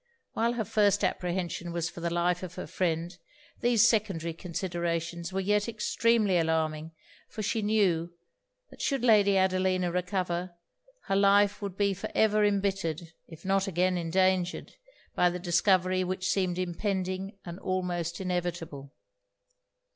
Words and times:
While 0.33 0.53
her 0.53 0.65
first 0.65 1.03
apprehension 1.03 1.71
was 1.71 1.87
for 1.87 1.99
the 2.01 2.09
life 2.09 2.41
of 2.41 2.55
her 2.55 2.65
friend, 2.65 3.15
these 3.59 3.87
secondary 3.87 4.33
considerations 4.33 5.31
were 5.31 5.41
yet 5.41 5.69
extremely 5.69 6.39
alarming 6.39 6.93
for 7.29 7.43
she 7.43 7.61
knew, 7.61 8.11
that 8.71 8.81
should 8.81 9.03
Lady 9.03 9.37
Adelina 9.37 9.91
recover, 9.91 10.55
her 11.03 11.15
life 11.15 11.61
would 11.61 11.77
be 11.77 11.93
for 11.93 12.09
ever 12.15 12.43
embittered, 12.43 13.13
if 13.27 13.45
not 13.45 13.67
again 13.67 13.95
endangered, 13.95 14.71
by 15.13 15.29
the 15.29 15.37
discovery 15.37 16.03
which 16.03 16.27
seemed 16.29 16.57
impending 16.57 17.37
and 17.45 17.59
almost 17.59 18.19
inevitable. 18.19 18.95